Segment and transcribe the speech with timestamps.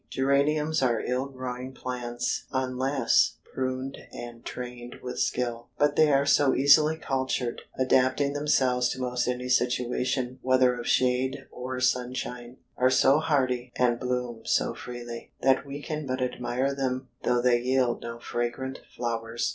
[0.09, 5.67] Geraniums are ill growing plants unless pruned and trained with skill.
[5.77, 11.45] But they are so easily cultured, adapting themselves to most any situation whether of shade
[11.51, 17.09] or sunshine, are so hardy, and bloom so freely, that we can but admire them
[17.21, 19.49] though they yield no fragrant flowers.